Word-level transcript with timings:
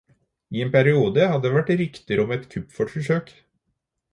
I 0.49 0.61
en 0.67 0.71
periode 0.75 1.27
hadde 1.33 1.45
det 1.45 1.53
vært 1.57 1.69
rykter 1.83 2.25
om 2.25 2.35
et 2.37 2.49
kuppforsøk. 2.55 3.31